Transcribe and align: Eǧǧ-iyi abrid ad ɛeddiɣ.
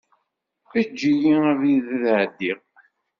Eǧǧ-iyi 0.79 1.33
abrid 1.49 1.85
ad 1.93 2.03
ɛeddiɣ. 2.19 2.59